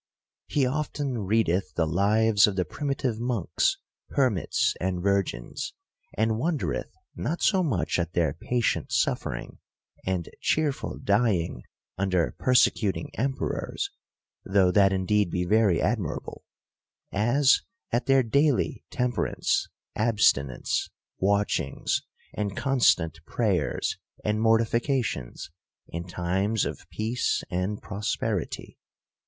[0.47, 3.77] He often readeth the lives of the primitive monks,
[4.09, 5.73] hermits, and virgins;
[6.17, 9.59] and wondereth not so much at their patient suffering,
[10.03, 11.61] and cheerful dying
[11.99, 13.91] under persecuting emperors
[14.43, 16.45] (though that indeed be very admirable),
[17.11, 17.61] as
[17.91, 20.89] at their daily temperance, absti nence,
[21.19, 22.01] watchings,
[22.33, 25.51] and constant prayers, and mortifica tions,
[25.89, 28.79] in times of peace and prosperity.